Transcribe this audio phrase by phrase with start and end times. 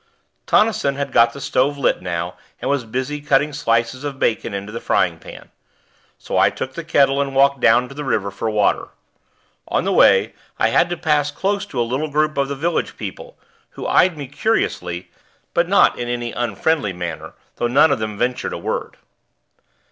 [0.47, 4.71] Tonnison had got the stove lit now and was busy cutting slices of bacon into
[4.71, 5.51] the frying pan;
[6.17, 8.87] so I took the kettle and walked down to the river for water.
[9.67, 12.97] On the way, I had to pass close to a little group of the village
[12.97, 13.37] people,
[13.77, 15.11] who eyed me curiously,
[15.53, 18.97] but not in any unfriendly manner, though none of them ventured a word.